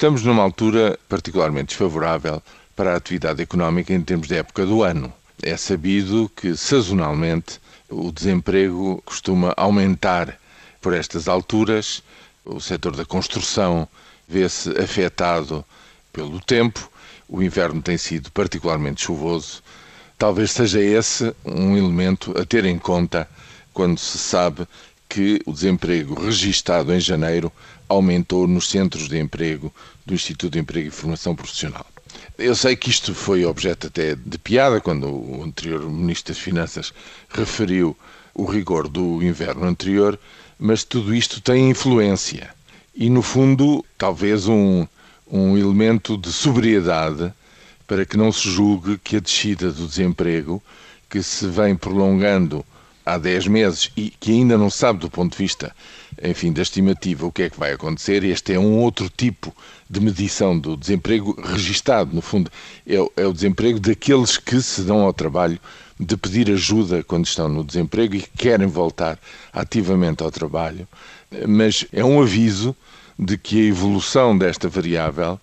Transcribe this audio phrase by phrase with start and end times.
[0.00, 2.42] Estamos numa altura particularmente desfavorável
[2.74, 5.12] para a atividade económica em termos de época do ano.
[5.42, 10.40] É sabido que, sazonalmente, o desemprego costuma aumentar
[10.80, 12.02] por estas alturas.
[12.46, 13.86] O setor da construção
[14.26, 15.62] vê-se afetado
[16.14, 16.90] pelo tempo.
[17.28, 19.62] O inverno tem sido particularmente chuvoso.
[20.16, 23.28] Talvez seja esse um elemento a ter em conta
[23.74, 24.66] quando se sabe
[25.10, 27.52] que o desemprego registado em janeiro
[27.88, 29.74] aumentou nos centros de emprego
[30.06, 31.84] do Instituto de Emprego e Formação Profissional.
[32.38, 36.94] Eu sei que isto foi objeto até de piada quando o anterior Ministro das Finanças
[37.28, 37.96] referiu
[38.32, 40.18] o rigor do inverno anterior,
[40.56, 42.48] mas tudo isto tem influência.
[42.94, 44.86] E, no fundo, talvez um,
[45.28, 47.32] um elemento de sobriedade
[47.84, 50.62] para que não se julgue que a descida do desemprego,
[51.08, 52.64] que se vem prolongando
[53.04, 55.74] há 10 meses e que ainda não sabe do ponto de vista,
[56.22, 59.54] enfim, da estimativa o que é que vai acontecer, este é um outro tipo
[59.88, 62.50] de medição do desemprego registado, no fundo,
[62.86, 65.58] é, é o desemprego daqueles que se dão ao trabalho
[65.98, 69.18] de pedir ajuda quando estão no desemprego e querem voltar
[69.52, 70.88] ativamente ao trabalho,
[71.46, 72.74] mas é um aviso
[73.18, 75.38] de que a evolução desta variável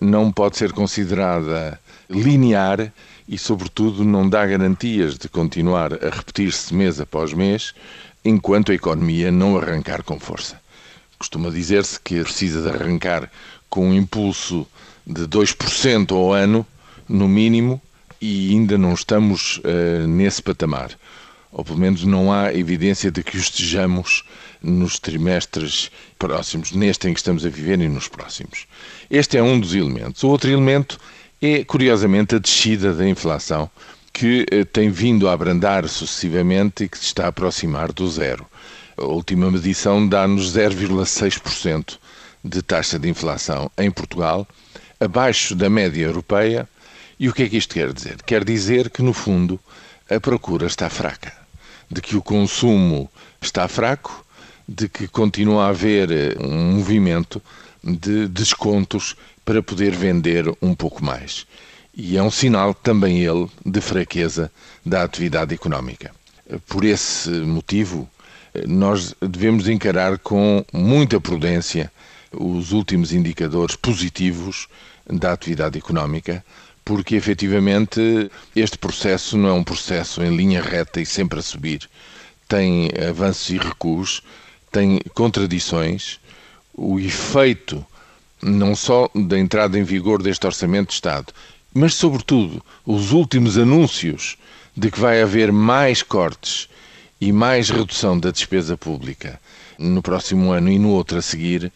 [0.00, 2.92] não pode ser considerada linear
[3.28, 7.74] e, sobretudo, não dá garantias de continuar a repetir-se mês após mês
[8.24, 10.60] enquanto a economia não arrancar com força.
[11.18, 13.30] Costuma dizer-se que precisa de arrancar
[13.70, 14.66] com um impulso
[15.06, 16.66] de 2% ao ano,
[17.08, 17.80] no mínimo,
[18.20, 20.90] e ainda não estamos uh, nesse patamar.
[21.56, 24.24] Ou pelo menos não há evidência de que o estejamos
[24.62, 28.66] nos trimestres próximos, neste em que estamos a viver e nos próximos.
[29.10, 30.22] Este é um dos elementos.
[30.22, 31.00] O outro elemento
[31.40, 33.70] é, curiosamente, a descida da inflação,
[34.12, 38.46] que eh, tem vindo a abrandar sucessivamente e que se está a aproximar do zero.
[38.98, 41.96] A última medição dá-nos 0,6%
[42.44, 44.46] de taxa de inflação em Portugal,
[45.00, 46.68] abaixo da média europeia.
[47.18, 48.22] E o que é que isto quer dizer?
[48.26, 49.58] Quer dizer que, no fundo,
[50.10, 51.45] a procura está fraca,
[51.90, 53.10] de que o consumo
[53.40, 54.24] está fraco,
[54.68, 57.40] de que continua a haver eh, um movimento
[57.82, 59.14] de descontos
[59.44, 61.46] para poder vender um pouco mais.
[61.94, 64.50] E é um sinal também ele de fraqueza
[64.84, 66.12] da atividade económica.
[66.66, 68.08] Por esse motivo,
[68.66, 71.90] nós devemos encarar com muita prudência
[72.32, 74.68] os últimos indicadores positivos
[75.08, 76.44] da atividade económica,
[76.86, 81.90] porque efetivamente este processo não é um processo em linha reta e sempre a subir.
[82.48, 84.22] Tem avanços e recuos,
[84.70, 86.20] tem contradições.
[86.72, 87.84] O efeito
[88.40, 91.32] não só da entrada em vigor deste Orçamento de Estado,
[91.74, 94.38] mas, sobretudo, os últimos anúncios
[94.76, 96.68] de que vai haver mais cortes
[97.20, 99.40] e mais redução da despesa pública
[99.76, 101.72] no próximo ano e no outro a seguir,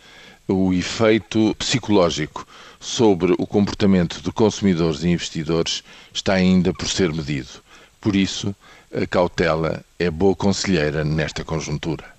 [0.50, 2.46] o efeito psicológico
[2.80, 7.62] sobre o comportamento de consumidores e investidores está ainda por ser medido.
[8.00, 8.54] Por isso,
[8.92, 12.18] a cautela é boa conselheira nesta conjuntura.